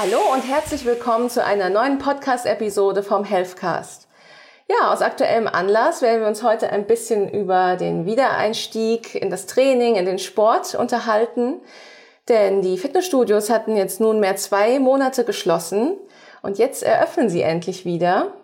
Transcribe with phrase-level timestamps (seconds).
[0.00, 4.06] Hallo und herzlich willkommen zu einer neuen Podcast-Episode vom Healthcast.
[4.68, 9.46] Ja, aus aktuellem Anlass werden wir uns heute ein bisschen über den Wiedereinstieg in das
[9.46, 11.60] Training, in den Sport unterhalten.
[12.28, 15.96] Denn die Fitnessstudios hatten jetzt nunmehr zwei Monate geschlossen
[16.42, 18.34] und jetzt eröffnen sie endlich wieder.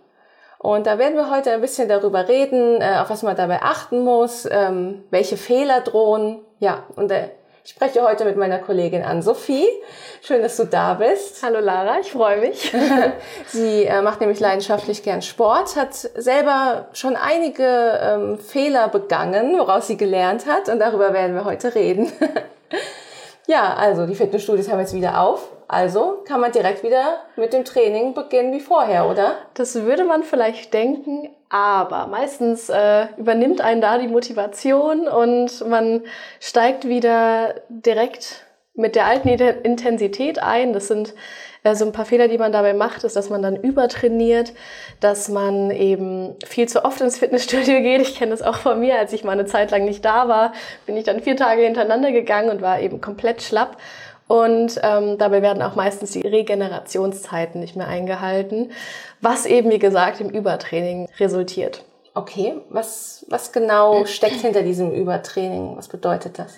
[0.59, 4.01] Und da werden wir heute ein bisschen darüber reden, äh, auf was man dabei achten
[4.01, 6.41] muss, ähm, welche Fehler drohen.
[6.59, 7.29] Ja, und äh,
[7.65, 9.67] ich spreche heute mit meiner Kollegin Ann-Sophie.
[10.21, 11.43] Schön, dass du da bist.
[11.43, 12.71] Hallo Lara, ich freue mich.
[13.47, 17.65] Sie äh, macht nämlich leidenschaftlich gern Sport, hat selber schon einige
[18.03, 22.13] ähm, Fehler begangen, woraus sie gelernt hat und darüber werden wir heute reden.
[23.47, 25.49] ja, also die Fitnessstudios haben jetzt wieder auf.
[25.67, 29.37] Also kann man direkt wieder mit dem Training beginnen wie vorher, oder?
[29.55, 36.03] Das würde man vielleicht denken, aber meistens äh, übernimmt einen da die Motivation und man
[36.41, 40.73] steigt wieder direkt mit der alten Intensität ein.
[40.73, 41.15] Das sind
[41.63, 44.53] äh, so ein paar Fehler, die man dabei macht, ist, dass man dann übertrainiert,
[44.99, 48.01] dass man eben viel zu oft ins Fitnessstudio geht.
[48.01, 50.55] Ich kenne das auch von mir, als ich mal eine Zeit lang nicht da war,
[50.87, 53.77] bin ich dann vier Tage hintereinander gegangen und war eben komplett schlapp.
[54.35, 58.73] Und ähm, dabei werden auch meistens die Regenerationszeiten nicht mehr eingehalten,
[59.21, 61.85] was eben, wie gesagt, im Übertraining resultiert.
[62.15, 65.77] Okay, was, was genau steckt hinter diesem Übertraining?
[65.77, 66.55] Was bedeutet das?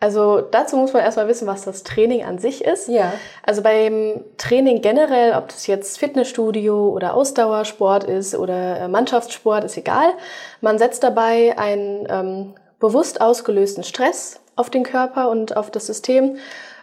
[0.00, 2.88] Also dazu muss man erstmal wissen, was das Training an sich ist.
[2.88, 3.14] Ja.
[3.42, 9.78] Also beim Training generell, ob das jetzt Fitnessstudio oder Ausdauersport ist oder äh, Mannschaftssport, ist
[9.78, 10.12] egal.
[10.60, 16.36] Man setzt dabei einen ähm, bewusst ausgelösten Stress auf den Körper und auf das System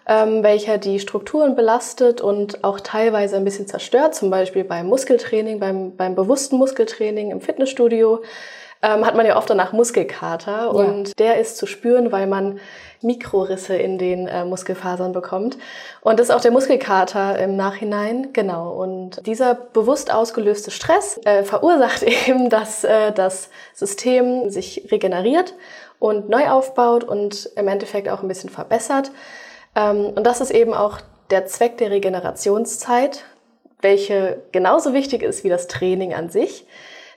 [0.08, 5.60] ähm, welcher die Strukturen belastet und auch teilweise ein bisschen zerstört, zum Beispiel beim Muskeltraining,
[5.60, 8.22] beim, beim bewussten Muskeltraining im Fitnessstudio.
[8.84, 10.68] Ähm, hat man ja oft danach Muskelkater ja.
[10.68, 12.60] und der ist zu spüren, weil man
[13.02, 15.58] Mikrorisse in den äh, Muskelfasern bekommt.
[16.02, 18.72] Und das ist auch der Muskelkater im Nachhinein, genau.
[18.72, 25.54] Und dieser bewusst ausgelöste Stress äh, verursacht eben, dass äh, das System sich regeneriert
[26.00, 29.12] und neu aufbaut und im Endeffekt auch ein bisschen verbessert.
[29.76, 31.00] Ähm, und das ist eben auch
[31.30, 33.24] der Zweck der Regenerationszeit,
[33.82, 36.66] welche genauso wichtig ist wie das Training an sich.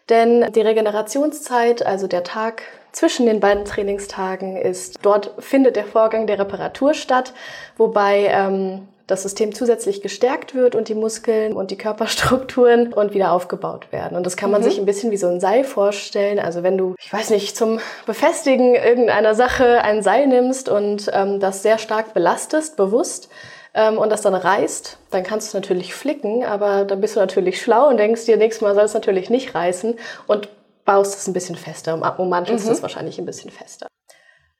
[0.09, 6.27] Denn die Regenerationszeit, also der Tag zwischen den beiden Trainingstagen, ist, dort findet der Vorgang
[6.27, 7.33] der Reparatur statt,
[7.77, 13.33] wobei ähm, das System zusätzlich gestärkt wird und die Muskeln und die Körperstrukturen und wieder
[13.33, 14.17] aufgebaut werden.
[14.17, 14.65] Und das kann man mhm.
[14.65, 16.39] sich ein bisschen wie so ein Seil vorstellen.
[16.39, 21.41] Also wenn du, ich weiß nicht, zum Befestigen irgendeiner Sache ein Seil nimmst und ähm,
[21.41, 23.29] das sehr stark belastest, bewusst,
[23.75, 27.21] ähm, und das dann reißt, dann kannst du es natürlich flicken, aber dann bist du
[27.21, 29.99] natürlich schlau und denkst dir, nächstes Mal soll es natürlich nicht reißen
[30.29, 30.49] und
[30.85, 32.73] baust es ein bisschen fester, ummantelst mhm.
[32.73, 33.89] es wahrscheinlich ein bisschen fester.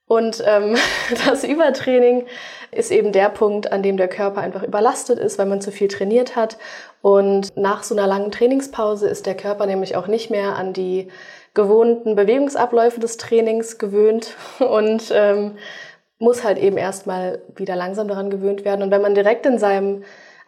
[0.07, 0.75] Und ähm,
[1.25, 2.25] das Übertraining
[2.71, 5.87] ist eben der Punkt, an dem der Körper einfach überlastet ist, weil man zu viel
[5.87, 6.57] trainiert hat.
[7.01, 11.09] Und nach so einer langen Trainingspause ist der Körper nämlich auch nicht mehr an die
[11.53, 15.57] gewohnten Bewegungsabläufe des Trainings gewöhnt und ähm,
[16.19, 18.83] muss halt eben erstmal wieder langsam daran gewöhnt werden.
[18.83, 20.03] Und wenn man direkt in seinem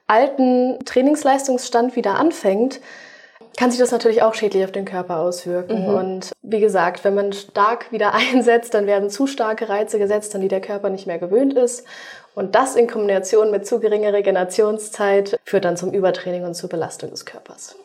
[0.08, 2.80] alten Trainingsleistungsstand wieder anfängt,
[3.58, 5.82] kann sich das natürlich auch schädlich auf den Körper auswirken.
[5.82, 5.96] Mhm.
[5.96, 10.42] Und wie gesagt, wenn man stark wieder einsetzt, dann werden zu starke Reize gesetzt, an
[10.42, 11.86] die der Körper nicht mehr gewöhnt ist.
[12.36, 17.10] Und das in Kombination mit zu geringer Regenerationszeit führt dann zum Übertraining und zur Belastung
[17.10, 17.76] des Körpers.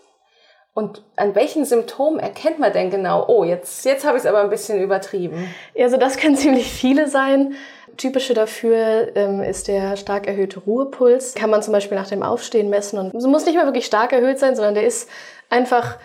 [0.74, 4.40] Und an welchen Symptomen erkennt man denn genau, oh, jetzt, jetzt habe ich es aber
[4.40, 5.52] ein bisschen übertrieben?
[5.78, 7.54] Also das können ziemlich viele sein.
[7.98, 11.34] Typische dafür ähm, ist der stark erhöhte Ruhepuls.
[11.34, 14.12] Kann man zum Beispiel nach dem Aufstehen messen und es muss nicht mehr wirklich stark
[14.12, 15.10] erhöht sein, sondern der ist
[15.50, 15.98] einfach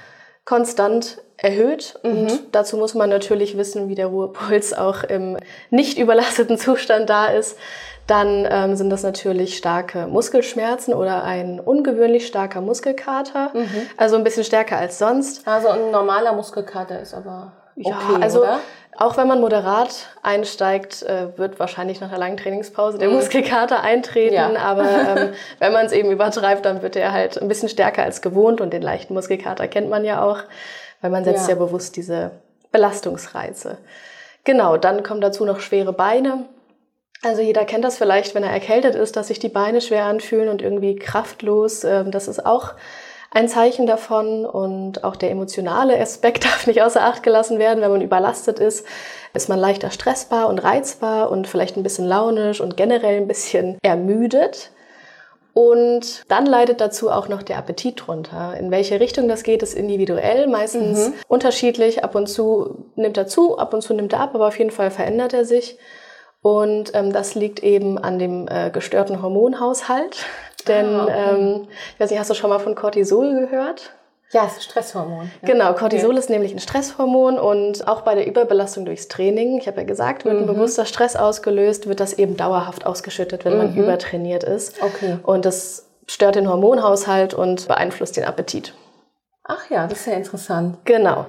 [0.44, 1.98] konstant erhöht.
[2.04, 2.10] Mhm.
[2.10, 5.38] Und dazu muss man natürlich wissen, wie der Ruhepuls auch im
[5.70, 7.58] nicht überlasteten Zustand da ist.
[8.08, 13.52] Dann ähm, sind das natürlich starke Muskelschmerzen oder ein ungewöhnlich starker Muskelkater.
[13.54, 13.88] Mhm.
[13.98, 15.46] Also ein bisschen stärker als sonst.
[15.46, 18.60] Also ein normaler Muskelkater ist aber okay, ja, also oder?
[19.00, 23.16] Auch wenn man moderat einsteigt, äh, wird wahrscheinlich nach einer langen Trainingspause der mhm.
[23.16, 24.34] Muskelkater eintreten.
[24.34, 24.56] Ja.
[24.58, 28.22] Aber ähm, wenn man es eben übertreibt, dann wird er halt ein bisschen stärker als
[28.22, 28.60] gewohnt.
[28.60, 30.40] Und den leichten Muskelkater kennt man ja auch,
[31.02, 32.32] weil man setzt ja, ja bewusst diese
[32.72, 33.78] Belastungsreize.
[34.46, 36.46] Genau, dann kommen dazu noch schwere Beine.
[37.24, 40.50] Also jeder kennt das vielleicht, wenn er erkältet ist, dass sich die Beine schwer anfühlen
[40.50, 41.84] und irgendwie kraftlos.
[41.84, 42.74] Ähm, das ist auch
[43.32, 47.82] ein Zeichen davon und auch der emotionale Aspekt darf nicht außer Acht gelassen werden.
[47.82, 48.86] Wenn man überlastet ist,
[49.34, 53.78] ist man leichter stressbar und reizbar und vielleicht ein bisschen launisch und generell ein bisschen
[53.82, 54.72] ermüdet.
[55.54, 58.56] Und dann leidet dazu auch noch der Appetit drunter.
[58.60, 61.14] In welche Richtung das geht, ist individuell, meistens mhm.
[61.28, 62.04] unterschiedlich.
[62.04, 64.70] Ab und zu nimmt er zu, ab und zu nimmt er ab, aber auf jeden
[64.70, 65.80] Fall verändert er sich.
[66.48, 70.16] Und ähm, das liegt eben an dem äh, gestörten Hormonhaushalt.
[70.70, 71.36] Denn, ah, okay.
[71.36, 73.92] ähm, ich weiß nicht, hast du schon mal von Cortisol gehört?
[74.32, 75.32] Ja, es ist ein Stresshormon.
[75.42, 75.48] Ja.
[75.48, 76.20] Genau, Cortisol okay.
[76.20, 80.24] ist nämlich ein Stresshormon und auch bei der Überbelastung durchs Training, ich habe ja gesagt,
[80.24, 80.44] wird mhm.
[80.44, 83.58] ein bewusster Stress ausgelöst, wird das eben dauerhaft ausgeschüttet, wenn mhm.
[83.58, 84.82] man übertrainiert ist.
[84.82, 85.18] Okay.
[85.24, 88.74] Und das stört den Hormonhaushalt und beeinflusst den Appetit.
[89.44, 90.78] Ach ja, das ist ja interessant.
[90.86, 91.26] Genau.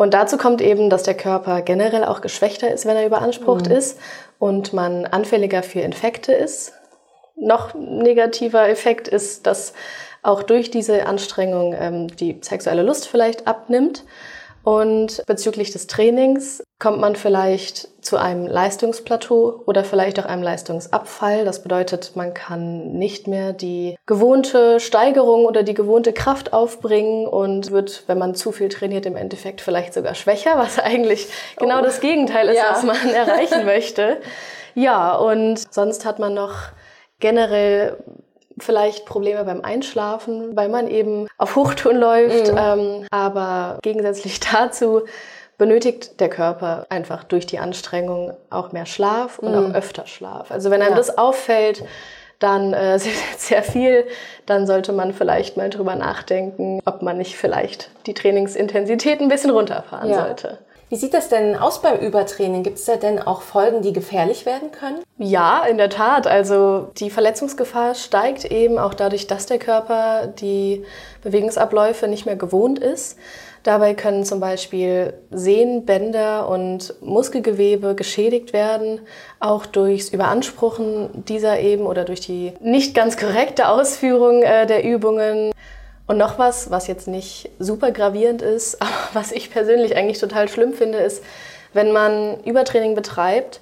[0.00, 3.76] Und dazu kommt eben, dass der Körper generell auch geschwächter ist, wenn er überansprucht mhm.
[3.76, 3.98] ist
[4.38, 6.72] und man anfälliger für Infekte ist.
[7.36, 9.74] Noch negativer Effekt ist, dass
[10.22, 14.06] auch durch diese Anstrengung ähm, die sexuelle Lust vielleicht abnimmt.
[14.64, 21.44] Und bezüglich des Trainings kommt man vielleicht zu einem Leistungsplateau oder vielleicht auch einem Leistungsabfall.
[21.44, 27.70] Das bedeutet, man kann nicht mehr die gewohnte Steigerung oder die gewohnte Kraft aufbringen und
[27.70, 31.82] wird, wenn man zu viel trainiert, im Endeffekt vielleicht sogar schwächer, was eigentlich genau oh.
[31.82, 32.70] das Gegenteil ist, ja.
[32.70, 34.18] was man erreichen möchte.
[34.74, 36.54] Ja, und sonst hat man noch
[37.18, 37.96] generell
[38.58, 42.52] vielleicht Probleme beim Einschlafen, weil man eben auf Hochtouren läuft.
[42.52, 42.58] Mhm.
[42.58, 45.02] Ähm, aber gegensätzlich dazu
[45.60, 49.58] benötigt der Körper einfach durch die Anstrengung auch mehr Schlaf und mhm.
[49.72, 50.50] auch öfter Schlaf.
[50.50, 50.96] Also wenn einem ja.
[50.96, 51.84] das auffällt,
[52.38, 52.98] dann äh,
[53.36, 54.06] sehr viel,
[54.46, 59.50] dann sollte man vielleicht mal drüber nachdenken, ob man nicht vielleicht die Trainingsintensität ein bisschen
[59.50, 60.24] runterfahren ja.
[60.24, 60.58] sollte.
[60.88, 62.62] Wie sieht das denn aus beim Übertraining?
[62.62, 65.02] Gibt es da denn auch Folgen, die gefährlich werden können?
[65.18, 66.26] Ja, in der Tat.
[66.26, 70.84] Also die Verletzungsgefahr steigt eben auch dadurch, dass der Körper die
[71.22, 73.18] Bewegungsabläufe nicht mehr gewohnt ist.
[73.62, 79.00] Dabei können zum Beispiel Sehnen, Bänder und Muskelgewebe geschädigt werden,
[79.38, 85.52] auch durchs Überanspruchen dieser eben oder durch die nicht ganz korrekte Ausführung äh, der Übungen.
[86.06, 90.48] Und noch was, was jetzt nicht super gravierend ist, aber was ich persönlich eigentlich total
[90.48, 91.22] schlimm finde, ist,
[91.74, 93.60] wenn man Übertraining betreibt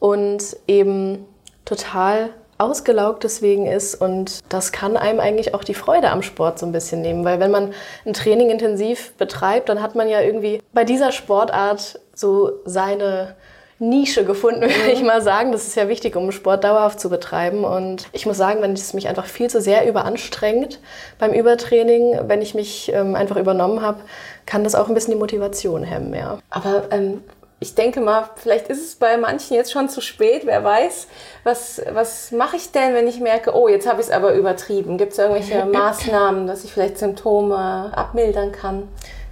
[0.00, 1.26] und eben
[1.64, 6.66] total ausgelaugt deswegen ist und das kann einem eigentlich auch die Freude am Sport so
[6.66, 7.72] ein bisschen nehmen, weil wenn man
[8.04, 13.34] ein Training intensiv betreibt, dann hat man ja irgendwie bei dieser Sportart so seine
[13.78, 15.06] Nische gefunden, würde ich mhm.
[15.06, 15.52] mal sagen.
[15.52, 17.64] Das ist ja wichtig, um Sport dauerhaft zu betreiben.
[17.64, 20.80] Und ich muss sagen, wenn es mich einfach viel zu sehr überanstrengt
[21.18, 24.00] beim Übertraining, wenn ich mich ähm, einfach übernommen habe,
[24.46, 26.38] kann das auch ein bisschen die Motivation hemmen, ja.
[26.50, 27.22] Aber ähm,
[27.64, 31.08] ich denke mal, vielleicht ist es bei manchen jetzt schon zu spät, wer weiß.
[31.44, 34.98] Was, was mache ich denn, wenn ich merke, oh, jetzt habe ich es aber übertrieben?
[34.98, 38.86] Gibt es irgendwelche Maßnahmen, dass ich vielleicht Symptome abmildern kann?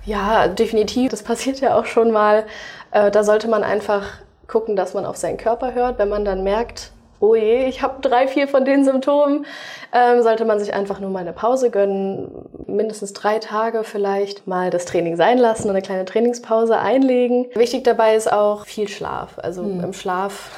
[0.06, 1.10] Ja, definitiv.
[1.10, 2.44] Das passiert ja auch schon mal.
[2.90, 4.04] Äh, da sollte man einfach
[4.48, 5.98] gucken, dass man auf seinen Körper hört.
[5.98, 6.91] Wenn man dann merkt,
[7.22, 9.46] oh je, ich habe drei, vier von den Symptomen,
[9.92, 12.30] ähm, sollte man sich einfach nur mal eine Pause gönnen,
[12.66, 17.46] mindestens drei Tage vielleicht mal das Training sein lassen und eine kleine Trainingspause einlegen.
[17.54, 19.38] Wichtig dabei ist auch viel Schlaf.
[19.38, 19.84] Also mhm.
[19.84, 20.50] im Schlaf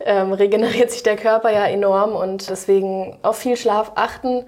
[0.00, 4.44] ähm, regeneriert sich der Körper ja enorm und deswegen auf viel Schlaf achten.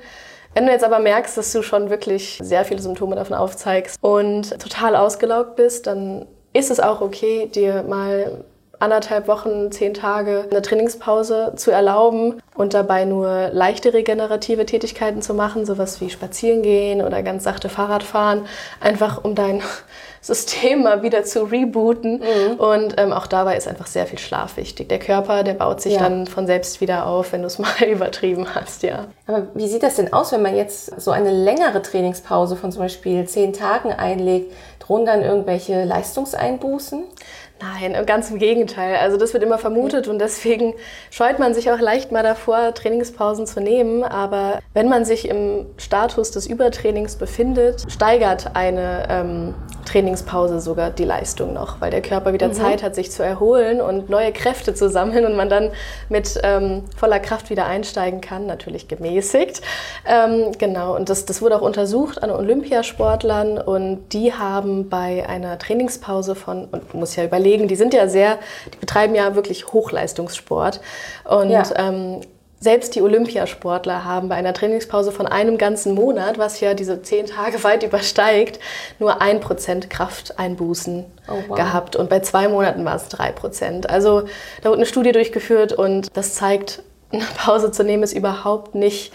[0.55, 4.51] Wenn du jetzt aber merkst, dass du schon wirklich sehr viele Symptome davon aufzeigst und
[4.61, 8.45] total ausgelaugt bist, dann ist es auch okay, dir mal
[8.81, 15.35] anderthalb Wochen, zehn Tage eine Trainingspause zu erlauben und dabei nur leichte regenerative Tätigkeiten zu
[15.35, 18.47] machen, sowas wie spazieren gehen oder ganz sachte Fahrradfahren,
[18.81, 19.63] einfach um dein
[20.23, 22.21] System mal wieder zu rebooten.
[22.21, 22.57] Mhm.
[22.57, 24.89] Und ähm, auch dabei ist einfach sehr viel Schlaf wichtig.
[24.89, 26.01] Der Körper, der baut sich ja.
[26.01, 29.07] dann von selbst wieder auf, wenn du es mal übertrieben hast, ja.
[29.27, 32.83] Aber wie sieht das denn aus, wenn man jetzt so eine längere Trainingspause von zum
[32.83, 34.53] Beispiel zehn Tagen einlegt?
[34.79, 37.05] Drohen dann irgendwelche Leistungseinbußen?
[37.61, 38.97] Nein, ganz im Gegenteil.
[38.97, 40.75] Also das wird immer vermutet und deswegen
[41.11, 44.03] scheut man sich auch leicht mal davor, Trainingspausen zu nehmen.
[44.03, 51.05] Aber wenn man sich im Status des Übertrainings befindet, steigert eine ähm, Trainingspause sogar die
[51.05, 52.55] Leistung noch, weil der Körper wieder mhm.
[52.55, 55.71] Zeit hat, sich zu erholen und neue Kräfte zu sammeln und man dann
[56.09, 59.61] mit ähm, voller Kraft wieder einsteigen kann, natürlich gemäßigt.
[60.07, 65.59] Ähm, genau, und das, das wurde auch untersucht an Olympiasportlern und die haben bei einer
[65.59, 68.39] Trainingspause von, und muss ja überlegen, die sind ja sehr,
[68.73, 70.81] die betreiben ja wirklich Hochleistungssport
[71.25, 71.65] und ja.
[71.77, 72.21] ähm,
[72.63, 77.27] selbst die Olympiasportler haben bei einer Trainingspause von einem ganzen Monat, was ja diese zehn
[77.27, 78.61] Tage weit übersteigt,
[78.99, 81.57] nur ein Prozent Krafteinbußen oh, wow.
[81.57, 81.97] gehabt.
[81.97, 83.89] Und bei zwei Monaten war es drei Prozent.
[83.89, 84.25] Also
[84.63, 89.13] da wurde eine Studie durchgeführt und das zeigt, eine Pause zu nehmen ist überhaupt nicht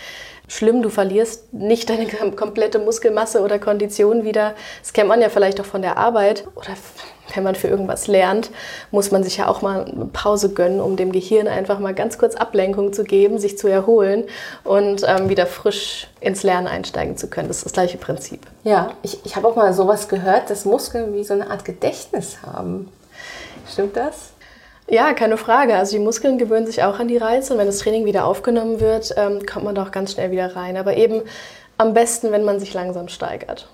[0.48, 0.82] schlimm.
[0.82, 4.56] Du verlierst nicht deine komplette Muskelmasse oder Kondition wieder.
[4.82, 6.76] Das kennt man ja vielleicht auch von der Arbeit oder
[7.34, 8.52] wenn man für irgendwas lernt,
[8.92, 12.18] muss man sich ja auch mal eine Pause gönnen, um dem Gehirn einfach mal ganz
[12.18, 14.26] kurz Ablenkung zu geben, sich zu erholen
[14.64, 17.48] und ähm, wieder frisch ins Lernen einsteigen zu können.
[17.48, 18.42] Das ist das gleiche Prinzip.
[18.64, 22.38] Ja, ich, ich habe auch mal sowas gehört, dass Muskeln wie so eine Art Gedächtnis
[22.46, 22.92] haben.
[23.72, 24.32] Stimmt das?
[24.88, 25.76] Ja, keine Frage.
[25.76, 28.80] Also die Muskeln gewöhnen sich auch an die Reize und wenn das Training wieder aufgenommen
[28.80, 30.78] wird, ähm, kommt man da auch ganz schnell wieder rein.
[30.78, 31.24] Aber eben
[31.78, 33.68] am besten, wenn man sich langsam steigert.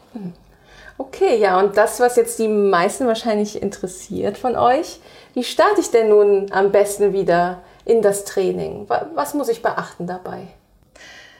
[1.01, 4.99] Okay, ja, und das, was jetzt die meisten wahrscheinlich interessiert von euch,
[5.33, 8.85] wie starte ich denn nun am besten wieder in das Training?
[9.15, 10.41] Was muss ich beachten dabei?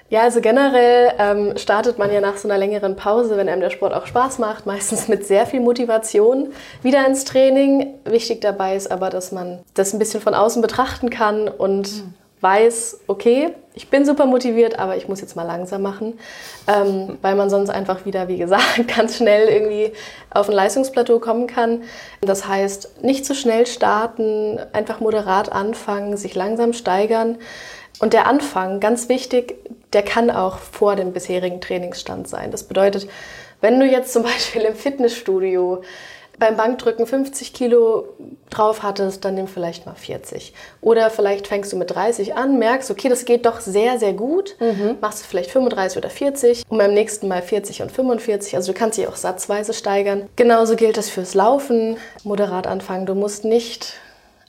[0.10, 3.70] Ja, also generell ähm, startet man ja nach so einer längeren Pause, wenn einem der
[3.70, 6.52] Sport auch Spaß macht, meistens mit sehr viel Motivation
[6.82, 8.00] wieder ins Training.
[8.04, 12.14] Wichtig dabei ist aber, dass man das ein bisschen von außen betrachten kann und mhm.
[12.42, 16.20] Weiß, okay, ich bin super motiviert, aber ich muss jetzt mal langsam machen,
[16.68, 19.94] ähm, weil man sonst einfach wieder, wie gesagt, ganz schnell irgendwie
[20.30, 21.84] auf ein Leistungsplateau kommen kann.
[22.20, 27.38] Das heißt, nicht zu schnell starten, einfach moderat anfangen, sich langsam steigern.
[28.00, 29.56] Und der Anfang, ganz wichtig,
[29.94, 32.52] der kann auch vor dem bisherigen Trainingsstand sein.
[32.52, 33.08] Das bedeutet,
[33.62, 35.82] wenn du jetzt zum Beispiel im Fitnessstudio
[36.42, 38.16] beim Bankdrücken 50 Kilo
[38.50, 40.56] drauf hattest, dann nimm vielleicht mal 40.
[40.82, 44.56] Oder vielleicht fängst du mit 30 an, merkst, okay, das geht doch sehr, sehr gut,
[44.60, 44.98] mhm.
[45.02, 48.56] machst du vielleicht 35 oder 40 und beim nächsten Mal 40 und 45.
[48.56, 50.30] Also du kannst dich auch satzweise steigern.
[50.36, 51.98] Genauso gilt das fürs Laufen.
[52.24, 53.06] Moderat anfangen.
[53.06, 53.94] Du musst nicht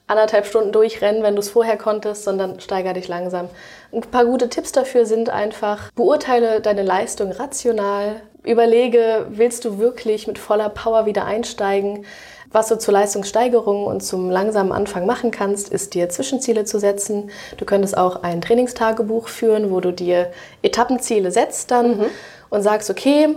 [0.06, 3.50] anderthalb Stunden durchrennen, wenn du es vorher konntest, sondern steiger dich langsam.
[3.92, 10.26] Ein paar gute Tipps dafür sind einfach, beurteile deine Leistung rational, überlege, willst du wirklich
[10.26, 12.04] mit voller Power wieder einsteigen?
[12.52, 17.30] Was du zur Leistungssteigerung und zum langsamen Anfang machen kannst, ist dir Zwischenziele zu setzen.
[17.56, 20.30] Du könntest auch ein Trainingstagebuch führen, wo du dir
[20.60, 22.04] Etappenziele setzt dann mhm.
[22.50, 23.36] und sagst, okay,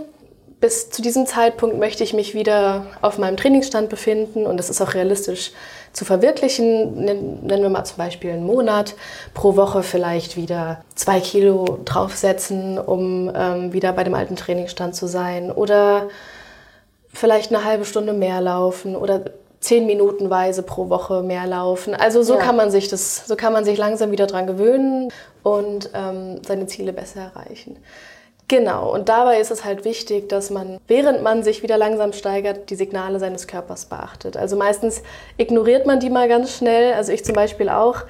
[0.60, 4.80] bis zu diesem Zeitpunkt möchte ich mich wieder auf meinem Trainingsstand befinden und das ist
[4.80, 5.52] auch realistisch
[5.92, 6.94] zu verwirklichen.
[7.04, 8.94] Nennen wir mal zum Beispiel einen Monat,
[9.34, 15.06] pro Woche vielleicht wieder zwei Kilo draufsetzen, um ähm, wieder bei dem alten Trainingsstand zu
[15.06, 16.08] sein oder
[17.12, 19.24] vielleicht eine halbe Stunde mehr laufen oder
[19.60, 21.94] zehn Minutenweise pro Woche mehr laufen.
[21.94, 22.40] Also so ja.
[22.40, 26.66] kann man sich das, so kann man sich langsam wieder dran gewöhnen und ähm, seine
[26.66, 27.76] Ziele besser erreichen.
[28.48, 32.70] Genau, und dabei ist es halt wichtig, dass man, während man sich wieder langsam steigert,
[32.70, 34.36] die Signale seines Körpers beachtet.
[34.36, 35.02] Also meistens
[35.36, 36.94] ignoriert man die mal ganz schnell.
[36.94, 38.02] Also ich zum Beispiel auch,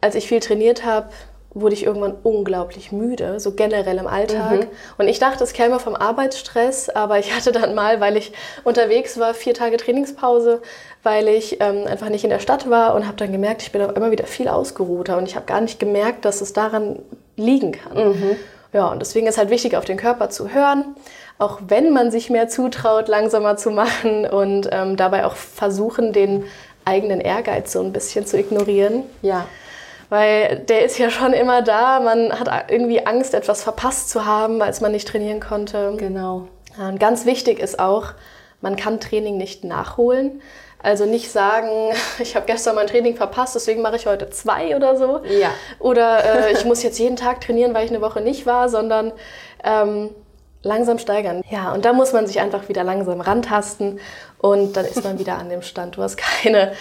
[0.00, 1.10] als ich viel trainiert habe,
[1.52, 4.60] wurde ich irgendwann unglaublich müde, so generell im Alltag.
[4.60, 4.66] Mhm.
[4.98, 8.32] Und ich dachte, es käme vom Arbeitsstress, aber ich hatte dann mal, weil ich
[8.64, 10.62] unterwegs war, vier Tage Trainingspause,
[11.02, 13.82] weil ich ähm, einfach nicht in der Stadt war und habe dann gemerkt, ich bin
[13.82, 17.00] auf einmal wieder viel ausgeruhter und ich habe gar nicht gemerkt, dass es daran
[17.36, 18.08] liegen kann.
[18.08, 18.36] Mhm.
[18.72, 20.94] Ja, und deswegen ist halt wichtig, auf den Körper zu hören,
[21.38, 26.44] auch wenn man sich mehr zutraut, langsamer zu machen und ähm, dabei auch versuchen, den
[26.84, 29.04] eigenen Ehrgeiz so ein bisschen zu ignorieren.
[29.22, 29.46] Ja.
[30.08, 32.00] Weil der ist ja schon immer da.
[32.00, 35.94] Man hat irgendwie Angst, etwas verpasst zu haben, als man nicht trainieren konnte.
[35.96, 36.48] Genau.
[36.78, 38.06] Und ganz wichtig ist auch,
[38.60, 40.42] man kann Training nicht nachholen.
[40.82, 44.96] Also nicht sagen, ich habe gestern mein Training verpasst, deswegen mache ich heute zwei oder
[44.96, 45.20] so.
[45.28, 45.50] Ja.
[45.78, 49.12] Oder äh, ich muss jetzt jeden Tag trainieren, weil ich eine Woche nicht war, sondern
[49.64, 50.10] ähm,
[50.62, 51.42] langsam steigern.
[51.50, 54.00] Ja, und da muss man sich einfach wieder langsam rantasten
[54.38, 55.96] und dann ist man wieder an dem Stand.
[55.96, 56.72] Du hast keine,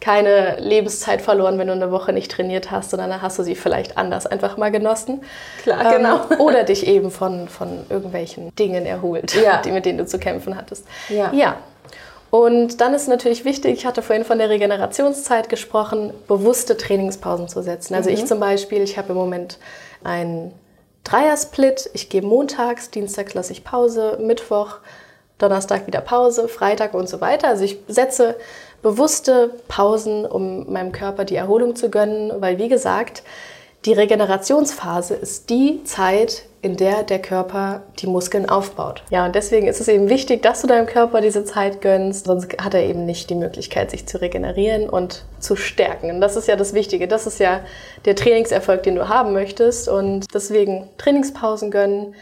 [0.00, 3.54] keine Lebenszeit verloren, wenn du eine Woche nicht trainiert hast, sondern dann hast du sie
[3.54, 5.22] vielleicht anders einfach mal genossen.
[5.62, 6.20] Klar, ähm, genau.
[6.42, 9.62] Oder dich eben von, von irgendwelchen Dingen erholt, ja.
[9.62, 10.86] die, mit denen du zu kämpfen hattest.
[11.08, 11.32] Ja.
[11.32, 11.56] ja.
[12.32, 17.62] Und dann ist natürlich wichtig, ich hatte vorhin von der Regenerationszeit gesprochen, bewusste Trainingspausen zu
[17.62, 17.94] setzen.
[17.94, 18.16] Also mhm.
[18.16, 19.58] ich zum Beispiel, ich habe im Moment
[20.02, 20.50] einen
[21.04, 21.90] Dreiersplit.
[21.92, 24.78] Ich gehe montags, dienstags lasse ich Pause, Mittwoch,
[25.36, 27.48] Donnerstag wieder Pause, Freitag und so weiter.
[27.48, 28.36] Also ich setze
[28.80, 33.24] bewusste Pausen, um meinem Körper die Erholung zu gönnen, weil wie gesagt,
[33.84, 39.02] die Regenerationsphase ist die Zeit, in der der Körper die Muskeln aufbaut.
[39.10, 42.56] Ja, und deswegen ist es eben wichtig, dass du deinem Körper diese Zeit gönnst, sonst
[42.62, 46.12] hat er eben nicht die Möglichkeit, sich zu regenerieren und zu stärken.
[46.12, 47.08] Und das ist ja das Wichtige.
[47.08, 47.60] Das ist ja
[48.04, 49.88] der Trainingserfolg, den du haben möchtest.
[49.88, 52.14] Und deswegen Trainingspausen gönnen.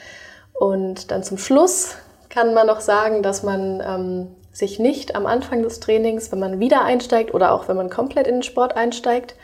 [0.55, 1.97] Und dann zum Schluss
[2.31, 6.61] kann man noch sagen, dass man ähm, sich nicht am Anfang des Trainings, wenn man
[6.61, 9.35] wieder einsteigt oder auch wenn man komplett in den Sport einsteigt,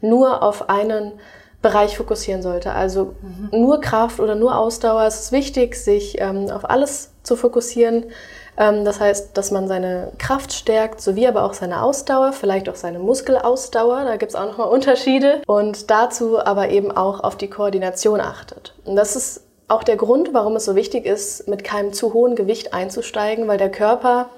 [0.00, 1.12] nur auf einen
[1.66, 2.72] Bereich fokussieren sollte.
[2.72, 3.60] Also mhm.
[3.60, 5.02] nur Kraft oder nur Ausdauer.
[5.02, 8.04] Es ist wichtig, sich ähm, auf alles zu fokussieren.
[8.56, 12.76] Ähm, das heißt, dass man seine Kraft stärkt, sowie aber auch seine Ausdauer, vielleicht auch
[12.76, 14.04] seine Muskelausdauer.
[14.04, 15.42] Da gibt es auch nochmal Unterschiede.
[15.48, 18.72] Und dazu aber eben auch auf die Koordination achtet.
[18.84, 22.36] Und das ist auch der Grund, warum es so wichtig ist, mit keinem zu hohen
[22.36, 24.28] Gewicht einzusteigen, weil der Körper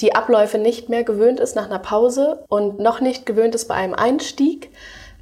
[0.00, 3.74] die Abläufe nicht mehr gewöhnt ist nach einer Pause und noch nicht gewöhnt ist bei
[3.74, 4.70] einem Einstieg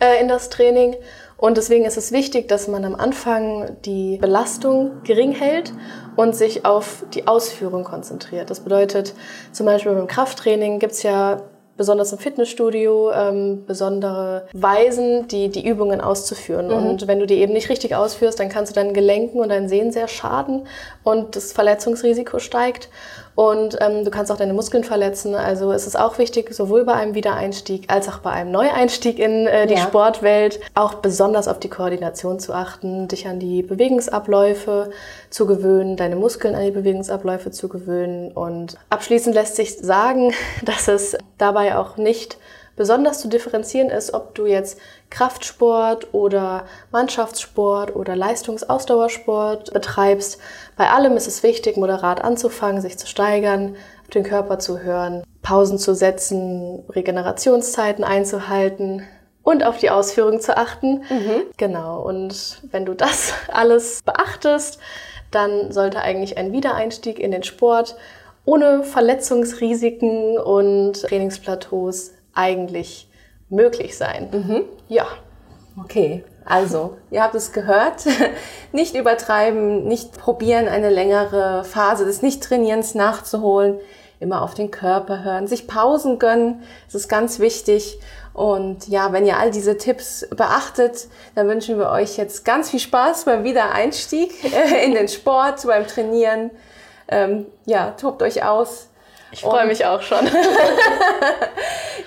[0.00, 0.96] äh, in das Training.
[1.36, 5.72] Und deswegen ist es wichtig, dass man am Anfang die Belastung gering hält
[6.16, 8.50] und sich auf die Ausführung konzentriert.
[8.50, 9.14] Das bedeutet
[9.52, 11.42] zum Beispiel beim Krafttraining gibt es ja
[11.76, 16.68] besonders im Fitnessstudio, ähm, besondere Weisen, die, die Übungen auszuführen.
[16.68, 16.72] Mhm.
[16.72, 19.68] Und wenn du die eben nicht richtig ausführst, dann kannst du deinen Gelenken und deinen
[19.68, 20.66] Sehnen sehr schaden
[21.02, 22.88] und das Verletzungsrisiko steigt.
[23.34, 25.34] Und ähm, du kannst auch deine Muskeln verletzen.
[25.34, 29.46] Also es ist auch wichtig, sowohl bei einem Wiedereinstieg als auch bei einem Neueinstieg in
[29.46, 29.80] äh, die ja.
[29.80, 34.90] Sportwelt, auch besonders auf die Koordination zu achten, dich an die Bewegungsabläufe
[35.30, 38.30] zu gewöhnen, deine Muskeln an die Bewegungsabläufe zu gewöhnen.
[38.30, 40.32] Und abschließend lässt sich sagen,
[40.64, 42.38] dass es dabei auch nicht
[42.76, 44.78] besonders zu differenzieren ist, ob du jetzt
[45.10, 50.40] Kraftsport oder Mannschaftssport oder Leistungsausdauersport betreibst.
[50.76, 55.24] Bei allem ist es wichtig, moderat anzufangen, sich zu steigern, auf den Körper zu hören,
[55.42, 59.02] Pausen zu setzen, Regenerationszeiten einzuhalten
[59.42, 61.04] und auf die Ausführung zu achten.
[61.08, 61.42] Mhm.
[61.56, 62.02] Genau.
[62.02, 64.80] Und wenn du das alles beachtest,
[65.30, 67.96] dann sollte eigentlich ein Wiedereinstieg in den Sport
[68.46, 73.08] ohne Verletzungsrisiken und Trainingsplateaus eigentlich
[73.48, 74.28] möglich sein.
[74.32, 74.64] Mhm.
[74.88, 75.06] Ja.
[75.82, 78.04] Okay, also, ihr habt es gehört.
[78.72, 83.80] nicht übertreiben, nicht probieren, eine längere Phase des Nicht-Trainierens nachzuholen.
[84.20, 86.62] Immer auf den Körper hören, sich Pausen gönnen.
[86.86, 87.98] Das ist ganz wichtig.
[88.32, 92.80] Und ja, wenn ihr all diese Tipps beachtet, dann wünschen wir euch jetzt ganz viel
[92.80, 94.32] Spaß beim Wiedereinstieg
[94.84, 96.50] in den Sport, beim Trainieren.
[97.08, 98.88] Ähm, ja, tobt euch aus.
[99.30, 100.20] Ich freue mich auch schon.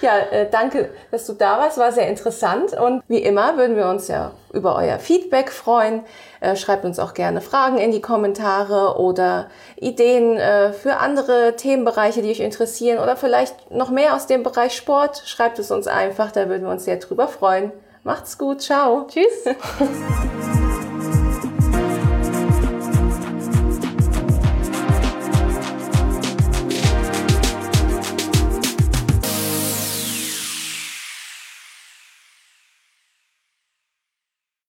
[0.01, 1.77] ja, äh, danke, dass du da warst.
[1.77, 2.73] War sehr interessant.
[2.73, 6.03] Und wie immer würden wir uns ja über euer Feedback freuen.
[6.39, 12.21] Äh, schreibt uns auch gerne Fragen in die Kommentare oder Ideen äh, für andere Themenbereiche,
[12.21, 15.23] die euch interessieren oder vielleicht noch mehr aus dem Bereich Sport.
[15.25, 17.71] Schreibt es uns einfach, da würden wir uns sehr drüber freuen.
[18.03, 19.07] Macht's gut, ciao.
[19.07, 19.45] Tschüss.